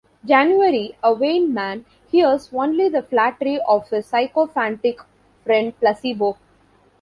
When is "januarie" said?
0.25-0.95